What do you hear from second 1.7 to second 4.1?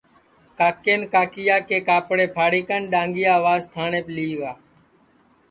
کاپڑے پھاڑی کن ڈؔاھنٚگِیا واس تھاٹؔینٚپ